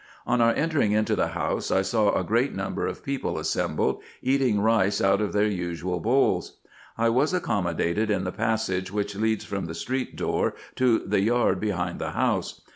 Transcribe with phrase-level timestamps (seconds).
[0.25, 4.59] On our entering into the house, I saw a great number of people assembled, eating
[4.59, 6.53] rice out of their usual bowls.
[6.97, 11.59] I was accommodated in the passage which leads from the street door to the yard
[11.59, 12.61] behind the house.